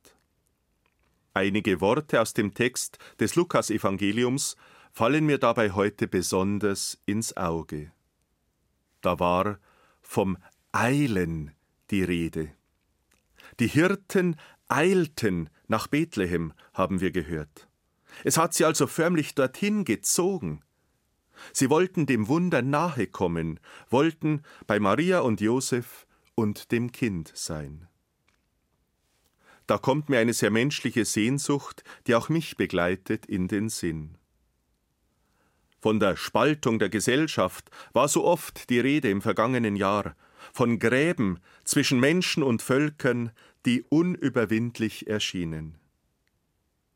Einige 1.35 1.81
Worte 1.81 2.21
aus 2.21 2.33
dem 2.33 2.53
Text 2.53 2.97
des 3.19 3.35
Lukasevangeliums 3.35 4.55
fallen 4.93 5.25
mir 5.25 5.37
dabei 5.37 5.71
heute 5.71 6.07
besonders 6.07 6.97
ins 7.05 7.35
Auge. 7.35 7.91
Da 9.01 9.19
war 9.19 9.59
vom 10.01 10.37
Eilen 10.71 11.51
die 11.91 12.03
Rede. 12.03 12.53
Die 13.59 13.67
Hirten 13.67 14.37
eilten 14.69 15.49
nach 15.67 15.87
Bethlehem, 15.87 16.53
haben 16.73 17.01
wir 17.01 17.11
gehört. 17.11 17.67
Es 18.23 18.37
hat 18.37 18.53
sie 18.53 18.63
also 18.63 18.87
förmlich 18.87 19.35
dorthin 19.35 19.83
gezogen. 19.83 20.61
Sie 21.51 21.69
wollten 21.69 22.05
dem 22.05 22.29
Wunder 22.29 22.61
nahe 22.61 23.07
kommen, 23.07 23.59
wollten 23.89 24.41
bei 24.67 24.79
Maria 24.79 25.19
und 25.19 25.41
Josef 25.41 26.07
und 26.33 26.71
dem 26.71 26.93
Kind 26.93 27.33
sein 27.35 27.89
da 29.67 29.77
kommt 29.77 30.09
mir 30.09 30.19
eine 30.19 30.33
sehr 30.33 30.51
menschliche 30.51 31.05
Sehnsucht, 31.05 31.83
die 32.07 32.15
auch 32.15 32.29
mich 32.29 32.57
begleitet, 32.57 33.25
in 33.25 33.47
den 33.47 33.69
Sinn. 33.69 34.17
Von 35.79 35.99
der 35.99 36.15
Spaltung 36.15 36.79
der 36.79 36.89
Gesellschaft 36.89 37.69
war 37.93 38.07
so 38.07 38.25
oft 38.25 38.69
die 38.69 38.79
Rede 38.79 39.09
im 39.09 39.21
vergangenen 39.21 39.75
Jahr, 39.75 40.15
von 40.53 40.79
Gräben 40.79 41.39
zwischen 41.63 41.99
Menschen 41.99 42.43
und 42.43 42.61
Völkern, 42.61 43.31
die 43.65 43.83
unüberwindlich 43.89 45.07
erschienen. 45.07 45.77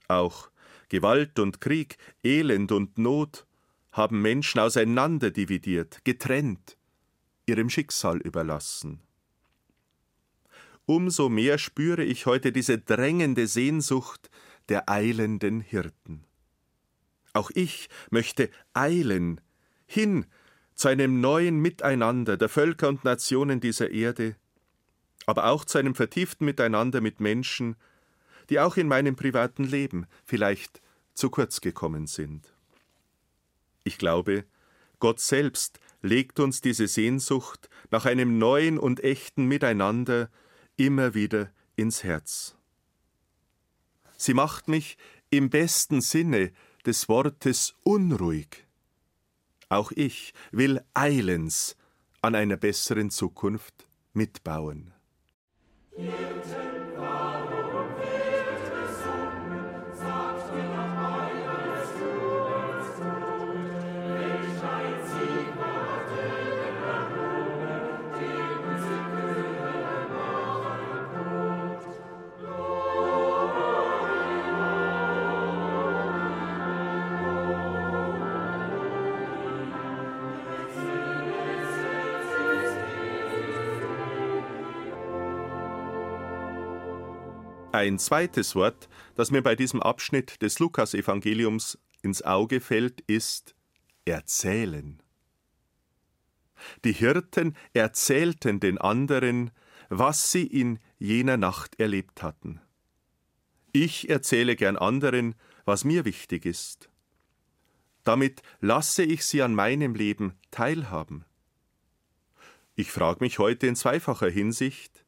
Auch 0.08 0.50
Gewalt 0.89 1.39
und 1.39 1.62
Krieg, 1.62 1.98
Elend 2.24 2.72
und 2.72 2.98
Not 2.98 3.46
haben 3.91 4.22
Menschen 4.22 4.60
auseinanderdividiert, 4.60 6.04
getrennt, 6.04 6.78
ihrem 7.46 7.70
Schicksal 7.70 8.17
überlassen 8.17 9.02
umso 10.89 11.30
mehr 11.30 11.60
spüre 11.60 12.04
ich 12.04 12.25
heute 12.25 12.52
diese 12.52 12.80
drängende 12.80 13.45
Sehnsucht 13.45 14.32
der 14.69 14.89
eilenden 14.89 15.62
Hirten. 15.62 16.25
Auch 17.32 17.52
ich 17.54 17.89
möchte 18.10 18.49
eilen 18.73 19.39
hin 19.86 20.25
zu 20.73 20.88
einem 20.88 21.21
neuen 21.21 21.60
Miteinander 21.60 22.38
der 22.38 22.49
Völker 22.49 22.89
und 22.89 23.04
Nationen 23.04 23.60
dieser 23.60 23.91
Erde, 23.91 24.36
aber 25.28 25.52
auch 25.52 25.63
zu 25.63 25.78
einem 25.78 25.93
vertieften 25.93 26.43
Miteinander 26.45 27.02
mit 27.02 27.19
Menschen, 27.19 27.75
die 28.49 28.60
auch 28.60 28.75
in 28.75 28.88
meinem 28.88 29.15
privaten 29.15 29.65
Leben 29.65 30.08
vielleicht 30.25 30.82
zu 31.13 31.30
kurz 31.30 31.62
gekommen 31.62 32.08
sind. 32.08 32.52
Ich 33.84 33.99
glaube, 33.99 34.43
Gott 34.97 35.19
selbst 35.19 35.80
legt 36.02 36.39
uns 36.39 36.62
diese 36.62 36.88
Sehnsucht 36.88 37.69
nach 37.91 38.08
einem 38.08 38.39
neuen 38.39 38.80
und 38.80 39.04
echten 39.04 39.45
Miteinander 39.45 40.32
immer 40.80 41.13
wieder 41.13 41.52
ins 41.76 42.04
Herz. 42.04 42.56
Sie 44.18 44.34
macht 44.34 44.68
mich 44.68 44.98
im 45.30 45.50
besten 45.50 46.02
Sinne 46.02 46.52
des 46.86 47.10
Wortes 47.10 47.76
unruhig. 47.84 48.65
Auch 49.68 49.92
ich 49.92 50.34
will 50.52 50.82
eilends 50.94 51.76
an 52.22 52.34
einer 52.34 52.58
besseren 52.58 53.12
Zukunft 53.12 53.88
mitbauen. 54.13 54.94
Ein 87.72 88.00
zweites 88.00 88.56
Wort, 88.56 88.90
das 89.16 89.30
mir 89.30 89.44
bei 89.44 89.56
diesem 89.56 89.82
Abschnitt 89.82 90.42
des 90.42 90.58
Lukasevangeliums 90.58 91.78
ins 92.02 92.24
Auge 92.24 92.62
fällt, 92.62 93.02
ist 93.02 93.54
erzählen. 94.06 95.04
Die 96.84 96.94
Hirten 96.94 97.56
erzählten 97.74 98.60
den 98.60 98.80
anderen, 98.80 99.52
was 99.90 100.32
sie 100.32 100.48
in 100.48 100.80
jener 100.98 101.38
Nacht 101.38 101.80
erlebt 101.80 102.24
hatten. 102.24 102.60
Ich 103.72 104.10
erzähle 104.10 104.56
gern 104.56 104.76
anderen, 104.76 105.36
was 105.66 105.84
mir 105.84 106.06
wichtig 106.06 106.48
ist. 106.48 106.90
Damit 108.04 108.42
lasse 108.62 109.04
ich 109.04 109.24
sie 109.24 109.44
an 109.44 109.54
meinem 109.54 109.94
Leben 109.94 110.34
teilhaben. 110.50 111.24
Ich 112.76 112.92
frage 112.92 113.20
mich 113.24 113.38
heute 113.38 113.68
in 113.68 113.76
zweifacher 113.76 114.30
Hinsicht, 114.30 115.06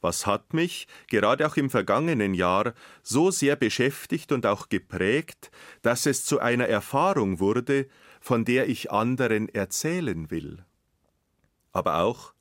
was 0.00 0.26
hat 0.26 0.54
mich, 0.54 0.86
gerade 1.08 1.46
auch 1.46 1.56
im 1.56 1.70
vergangenen 1.70 2.34
Jahr, 2.34 2.74
so 3.02 3.30
sehr 3.30 3.56
beschäftigt 3.56 4.32
und 4.32 4.46
auch 4.46 4.68
geprägt, 4.68 5.50
dass 5.82 6.06
es 6.06 6.24
zu 6.24 6.38
einer 6.38 6.66
Erfahrung 6.66 7.38
wurde, 7.38 7.88
von 8.20 8.44
der 8.44 8.68
ich 8.68 8.90
anderen 8.90 9.48
erzählen 9.48 10.30
will. 10.30 10.64
Aber 11.72 12.00
auch, 12.00 12.34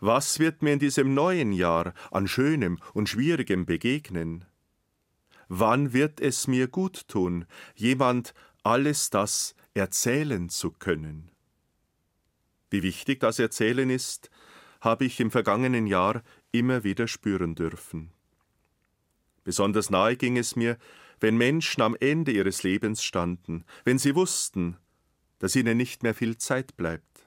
was 0.00 0.38
wird 0.38 0.62
mir 0.62 0.72
in 0.72 0.78
diesem 0.78 1.14
neuen 1.14 1.52
Jahr 1.52 1.92
an 2.10 2.28
Schönem 2.28 2.78
und 2.94 3.08
Schwierigem 3.08 3.66
begegnen? 3.66 4.44
Wann 5.48 5.92
wird 5.92 6.20
es 6.20 6.46
mir 6.46 6.68
gut 6.68 7.08
tun, 7.08 7.46
jemand 7.74 8.34
alles 8.62 9.10
das 9.10 9.54
erzählen 9.74 10.50
zu 10.50 10.70
können? 10.70 11.30
Wie 12.70 12.82
wichtig 12.82 13.20
das 13.20 13.38
Erzählen 13.38 13.90
ist, 13.90 14.30
habe 14.80 15.04
ich 15.04 15.18
im 15.20 15.30
vergangenen 15.30 15.86
Jahr 15.86 16.22
immer 16.52 16.84
wieder 16.84 17.08
spüren 17.08 17.54
dürfen. 17.54 18.10
Besonders 19.44 19.90
nahe 19.90 20.16
ging 20.16 20.36
es 20.36 20.56
mir, 20.56 20.76
wenn 21.20 21.36
Menschen 21.36 21.82
am 21.82 21.96
Ende 21.98 22.32
ihres 22.32 22.62
Lebens 22.62 23.02
standen, 23.02 23.64
wenn 23.84 23.98
sie 23.98 24.14
wussten, 24.14 24.76
dass 25.38 25.56
ihnen 25.56 25.76
nicht 25.76 26.02
mehr 26.02 26.14
viel 26.14 26.36
Zeit 26.36 26.76
bleibt. 26.76 27.26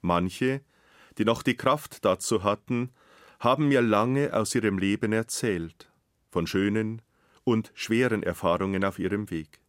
Manche, 0.00 0.62
die 1.18 1.24
noch 1.24 1.42
die 1.42 1.56
Kraft 1.56 2.04
dazu 2.04 2.42
hatten, 2.42 2.90
haben 3.40 3.68
mir 3.68 3.82
lange 3.82 4.32
aus 4.34 4.54
ihrem 4.54 4.78
Leben 4.78 5.12
erzählt, 5.12 5.90
von 6.30 6.46
schönen 6.46 7.02
und 7.44 7.72
schweren 7.74 8.22
Erfahrungen 8.22 8.84
auf 8.84 8.98
ihrem 8.98 9.30
Weg. 9.30 9.60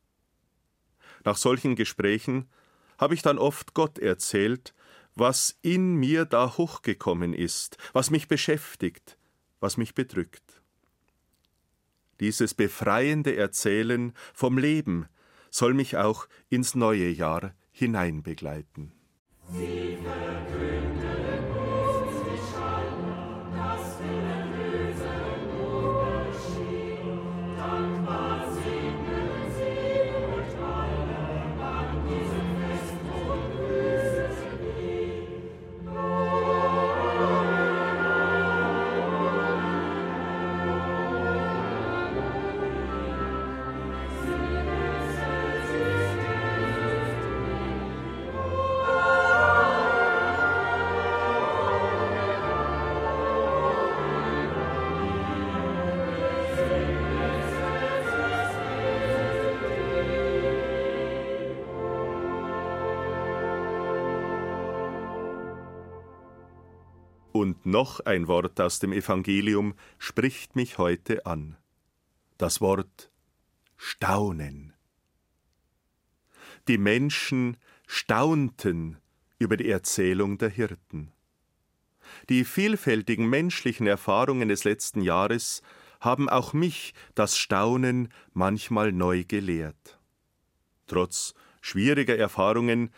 Nach 1.26 1.38
solchen 1.38 1.76
Gesprächen 1.76 2.48
habe 2.98 3.14
ich 3.14 3.22
dann 3.22 3.38
oft 3.38 3.74
Gott 3.74 3.98
erzählt, 4.00 4.74
was 5.16 5.58
in 5.62 5.96
mir 5.96 6.26
da 6.26 6.58
hochgekommen 6.58 7.34
ist, 7.34 7.78
was 7.94 8.10
mich 8.10 8.28
beschäftigt, 8.28 9.18
was 9.60 9.78
mich 9.78 9.94
bedrückt. 9.94 10.62
Dieses 12.20 12.54
befreiende 12.54 13.36
Erzählen 13.36 14.14
vom 14.34 14.58
Leben 14.58 15.08
soll 15.50 15.74
mich 15.74 15.98
auch 15.98 16.28
ins 16.50 16.76
neue 16.76 17.10
Jahr 17.10 17.54
hineinbegleiten. 17.72 18.92
Sie 19.52 19.93
Noch 67.64 68.02
ein 68.02 68.28
Wort 68.28 68.60
aus 68.60 68.80
dem 68.80 68.92
Evangelium 68.92 69.76
spricht 69.98 70.56
mich 70.56 70.78
heute 70.78 71.26
an. 71.26 71.56
Das 72.38 72.60
Wort 72.60 73.10
Staunen. 73.78 74.74
Die 76.68 76.78
Menschen 76.78 77.56
staunten 77.88 78.98
über 79.40 79.56
die 79.56 79.70
Erzählung 79.70 80.38
der 80.38 80.50
Hirten. 80.50 81.14
Die 82.28 82.44
vielfältigen 82.44 83.30
menschlichen 83.30 83.88
Erfahrungen 83.88 84.50
des 84.50 84.66
letzten 84.66 85.02
Jahres 85.02 85.62
haben 86.02 86.28
auch 86.28 86.52
mich 86.52 86.94
das 87.16 87.38
Staunen 87.38 88.10
manchmal 88.34 88.92
neu 88.92 89.24
gelehrt. 89.24 90.00
Trotz 90.88 91.34
schwieriger 91.62 92.18
Erfahrungen 92.18 92.92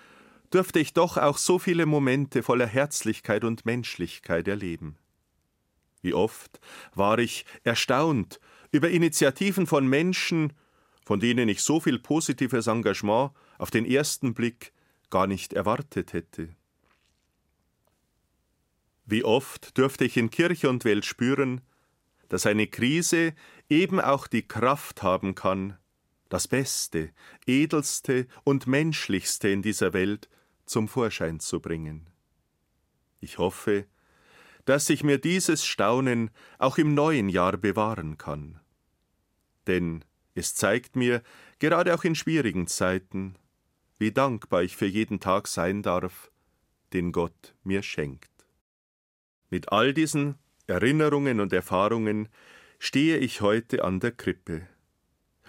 dürfte 0.55 0.79
ich 0.79 0.93
doch 0.93 1.17
auch 1.17 1.37
so 1.37 1.59
viele 1.59 1.85
Momente 1.85 2.41
voller 2.41 2.65
Herzlichkeit 2.65 3.43
und 3.43 3.65
Menschlichkeit 3.65 4.47
erleben. 4.47 4.95
Wie 6.01 6.13
oft 6.13 6.61
war 6.93 7.19
ich 7.19 7.45
erstaunt 7.65 8.39
über 8.71 8.89
Initiativen 8.89 9.67
von 9.67 9.85
Menschen, 9.85 10.53
von 11.03 11.19
denen 11.19 11.49
ich 11.49 11.61
so 11.61 11.81
viel 11.81 11.99
positives 11.99 12.67
Engagement 12.67 13.31
auf 13.57 13.69
den 13.69 13.85
ersten 13.85 14.33
Blick 14.33 14.71
gar 15.09 15.27
nicht 15.27 15.51
erwartet 15.51 16.13
hätte. 16.13 16.55
Wie 19.05 19.25
oft 19.25 19.77
dürfte 19.77 20.05
ich 20.05 20.15
in 20.15 20.29
Kirche 20.29 20.69
und 20.69 20.85
Welt 20.85 21.03
spüren, 21.03 21.59
dass 22.29 22.45
eine 22.45 22.67
Krise 22.67 23.35
eben 23.67 23.99
auch 23.99 24.27
die 24.27 24.47
Kraft 24.47 25.03
haben 25.03 25.35
kann, 25.35 25.77
das 26.29 26.47
Beste, 26.47 27.09
Edelste 27.45 28.27
und 28.45 28.67
Menschlichste 28.67 29.49
in 29.49 29.61
dieser 29.61 29.91
Welt 29.91 30.29
zum 30.65 30.87
Vorschein 30.87 31.39
zu 31.39 31.59
bringen. 31.59 32.09
Ich 33.19 33.37
hoffe, 33.37 33.85
dass 34.65 34.89
ich 34.89 35.03
mir 35.03 35.19
dieses 35.19 35.65
Staunen 35.65 36.31
auch 36.57 36.77
im 36.77 36.93
neuen 36.93 37.29
Jahr 37.29 37.57
bewahren 37.57 38.17
kann. 38.17 38.59
Denn 39.67 40.03
es 40.33 40.55
zeigt 40.55 40.95
mir, 40.95 41.21
gerade 41.59 41.93
auch 41.93 42.03
in 42.03 42.15
schwierigen 42.15 42.67
Zeiten, 42.67 43.35
wie 43.97 44.11
dankbar 44.11 44.63
ich 44.63 44.75
für 44.75 44.85
jeden 44.85 45.19
Tag 45.19 45.47
sein 45.47 45.81
darf, 45.81 46.31
den 46.93 47.11
Gott 47.11 47.55
mir 47.63 47.83
schenkt. 47.83 48.31
Mit 49.49 49.71
all 49.71 49.93
diesen 49.93 50.35
Erinnerungen 50.67 51.39
und 51.39 51.53
Erfahrungen 51.53 52.27
stehe 52.79 53.17
ich 53.17 53.41
heute 53.41 53.83
an 53.83 53.99
der 53.99 54.11
Krippe. 54.11 54.67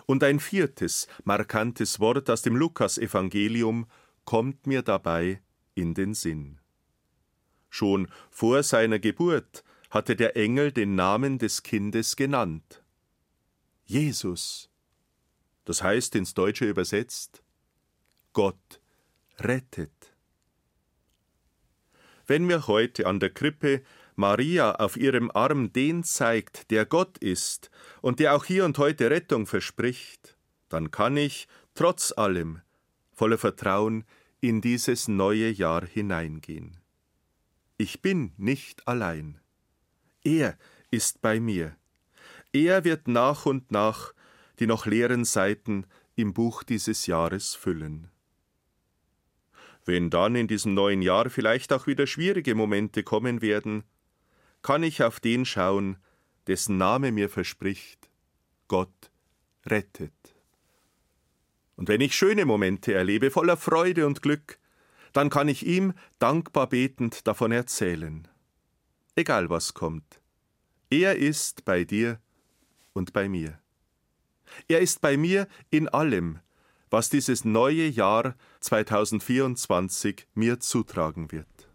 Und 0.07 0.23
ein 0.23 0.39
viertes, 0.39 1.09
markantes 1.25 1.99
Wort 1.99 2.31
aus 2.31 2.43
dem 2.43 2.55
Lukasevangelium 2.55 3.87
kommt 4.27 4.67
mir 4.67 4.83
dabei 4.83 5.41
in 5.75 5.95
den 5.95 6.13
Sinn. 6.13 6.61
Schon 7.71 8.09
vor 8.31 8.63
seiner 8.63 8.99
Geburt 8.99 9.65
hatte 9.89 10.17
der 10.17 10.37
Engel 10.37 10.73
den 10.73 10.95
Namen 10.95 11.39
des 11.39 11.63
Kindes 11.63 12.17
genannt. 12.17 12.83
Jesus. 13.87 14.69
Das 15.65 15.83
heißt 15.83 16.15
ins 16.17 16.35
Deutsche 16.35 16.69
übersetzt 16.69 17.43
Gott 18.33 18.81
rettet. 19.39 20.15
Wenn 22.27 22.45
mir 22.45 22.67
heute 22.67 23.07
an 23.07 23.21
der 23.21 23.31
Krippe 23.31 23.83
Maria 24.17 24.75
auf 24.75 24.97
ihrem 24.97 25.31
Arm 25.31 25.73
den 25.73 26.03
zeigt, 26.03 26.71
der 26.71 26.85
Gott 26.85 27.19
ist 27.19 27.71
und 28.01 28.19
der 28.19 28.35
auch 28.35 28.45
hier 28.45 28.65
und 28.65 28.79
heute 28.79 29.11
Rettung 29.11 29.47
verspricht, 29.47 30.37
dann 30.69 30.91
kann 30.91 31.17
ich, 31.17 31.49
trotz 31.75 32.13
allem, 32.13 32.63
voller 33.13 33.39
Vertrauen 33.39 34.05
in 34.41 34.61
dieses 34.61 35.09
neue 35.09 35.51
Jahr 35.51 35.87
hineingehen. 35.87 36.79
Ich 37.79 38.03
bin 38.03 38.33
nicht 38.37 38.87
allein. 38.89 39.41
Er 40.25 40.57
ist 40.91 41.21
bei 41.21 41.41
mir. 41.41 41.77
Er 42.53 42.85
wird 42.85 43.09
nach 43.09 43.47
und 43.47 43.71
nach 43.71 44.15
die 44.59 44.67
noch 44.67 44.87
leeren 44.87 45.25
Seiten 45.25 45.87
im 46.15 46.33
Buch 46.33 46.63
dieses 46.63 47.07
Jahres 47.07 47.55
füllen. 47.55 48.11
Wenn 49.85 50.11
dann 50.11 50.35
in 50.35 50.49
diesem 50.49 50.75
neuen 50.75 51.03
Jahr 51.03 51.31
vielleicht 51.31 51.73
auch 51.73 51.87
wieder 51.87 52.07
schwierige 52.07 52.55
Momente 52.55 53.03
kommen 53.03 53.43
werden, 53.43 53.85
kann 54.63 54.83
ich 54.83 55.03
auf 55.03 55.21
den 55.21 55.45
schauen, 55.45 55.99
dessen 56.47 56.77
Name 56.79 57.13
mir 57.13 57.29
verspricht, 57.29 58.11
Gott 58.67 59.11
rettet. 59.65 60.36
Und 61.77 61.89
wenn 61.89 62.01
ich 62.01 62.15
schöne 62.15 62.45
Momente 62.45 62.95
erlebe, 62.95 63.31
voller 63.31 63.57
Freude 63.57 64.07
und 64.07 64.23
Glück, 64.23 64.59
dann 65.13 65.31
kann 65.31 65.49
ich 65.49 65.65
ihm 65.65 65.93
dankbar 66.19 66.69
betend 66.69 67.27
davon 67.27 67.53
erzählen. 67.53 68.27
Egal 69.15 69.49
was 69.49 69.75
kommt. 69.75 70.21
Er 70.91 71.17
ist 71.17 71.65
bei 71.65 71.85
dir 71.85 72.21
und 72.93 73.13
bei 73.13 73.29
mir. 73.29 73.59
Er 74.69 74.81
ist 74.81 75.01
bei 75.01 75.17
mir 75.17 75.49
in 75.71 75.89
allem, 75.89 76.39
was 76.91 77.11
dieses 77.11 77.45
neue 77.45 77.87
Jahr 77.89 78.37
2024 78.61 80.27
mir 80.35 80.61
zutragen 80.61 81.33
wird. 81.33 81.66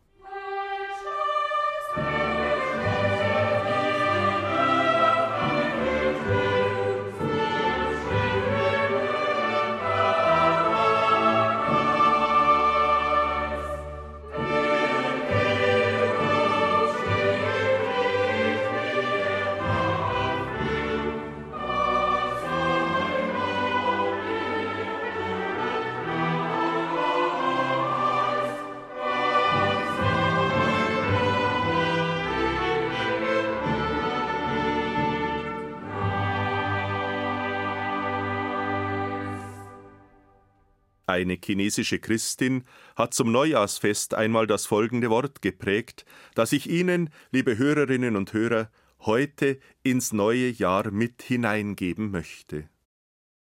Eine 41.12 41.38
chinesische 41.44 42.00
Christin 42.00 42.64
hat 42.96 43.14
zum 43.14 43.34
Neujahrsfest 43.34 44.14
einmal 44.14 44.48
das 44.48 44.66
folgende 44.66 45.10
Wort 45.10 45.42
geprägt, 45.42 46.06
das 46.36 46.54
ich 46.54 46.70
Ihnen, 46.70 47.10
liebe 47.32 47.58
Hörerinnen 47.58 48.16
und 48.16 48.32
Hörer, 48.32 48.72
heute 49.02 49.60
ins 49.84 50.14
neue 50.14 50.50
Jahr 50.50 50.90
mit 50.92 51.22
hineingeben 51.22 52.12
möchte. 52.12 52.70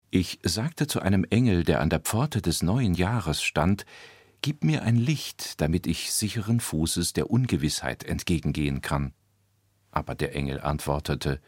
Ich 0.10 0.40
sagte 0.42 0.88
zu 0.88 1.00
einem 1.00 1.24
Engel, 1.30 1.64
der 1.64 1.82
an 1.82 1.92
der 1.92 2.00
Pforte 2.00 2.42
des 2.42 2.64
neuen 2.64 2.96
Jahres 2.96 3.44
stand, 3.44 3.86
Gib 4.42 4.64
mir 4.64 4.82
ein 4.82 4.96
Licht, 4.96 5.62
damit 5.62 5.86
ich 5.86 6.12
sicheren 6.12 6.62
Fußes 6.62 7.14
der 7.14 7.30
Ungewissheit 7.30 8.04
entgegengehen 8.04 8.82
kann. 8.82 9.14
Aber 9.92 10.16
der 10.16 10.34
Engel 10.34 10.60
antwortete 10.60 11.40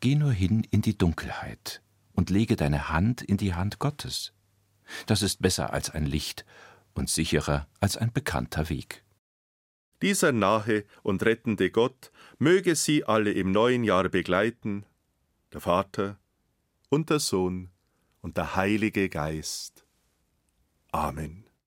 Geh 0.00 0.16
nur 0.16 0.32
hin 0.32 0.66
in 0.70 0.82
die 0.82 0.98
Dunkelheit 0.98 1.80
und 2.12 2.28
lege 2.28 2.56
deine 2.56 2.88
Hand 2.88 3.22
in 3.22 3.36
die 3.36 3.54
Hand 3.54 3.78
Gottes 3.78 4.32
Das 5.06 5.22
ist 5.22 5.42
besser 5.42 5.72
als 5.72 5.90
ein 5.90 6.06
Licht 6.06 6.44
und 6.94 7.08
sicherer 7.08 7.66
als 7.80 7.96
ein 7.96 8.12
bekannter 8.12 8.68
Weg. 8.68 9.04
Dieser 10.02 10.32
nahe 10.32 10.84
und 11.02 11.24
rettende 11.24 11.70
Gott 11.70 12.10
möge 12.38 12.74
Sie 12.74 13.04
alle 13.04 13.32
im 13.32 13.52
neuen 13.52 13.84
Jahr 13.84 14.08
begleiten, 14.08 14.84
der 15.52 15.60
Vater 15.60 16.18
und 16.88 17.08
der 17.10 17.20
Sohn 17.20 17.70
und 18.20 18.36
der 18.36 18.56
Heilige 18.56 19.08
Geist. 19.08 19.86
Amen. 20.90 21.44